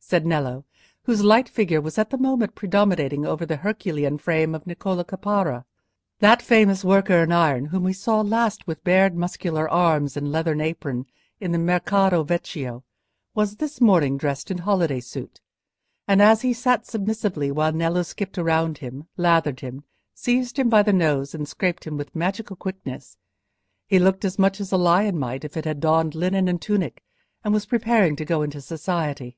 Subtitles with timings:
[0.00, 0.64] said Nello,
[1.04, 5.64] whose light figure was at that moment predominating over the Herculean frame of Niccolò Caparra.
[6.18, 10.60] That famous worker in iron, whom we saw last with bared muscular arms and leathern
[10.60, 11.06] apron
[11.38, 12.82] in the Mercato Vecchio,
[13.36, 15.40] was this morning dressed in holiday suit,
[16.08, 20.82] and as he sat submissively while Nello skipped round him, lathered him, seized him by
[20.82, 23.16] the nose, and scraped him with magical quickness,
[23.86, 27.04] he looked much as a lion might if it had donned linen and tunic
[27.44, 29.36] and was preparing to go into society.